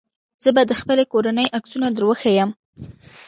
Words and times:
زه 0.43 0.49
به 0.55 0.61
د 0.67 0.71
خپلې 0.81 1.03
کورنۍ 1.13 1.47
عکسونه 1.57 1.87
دروښيم. 1.97 2.49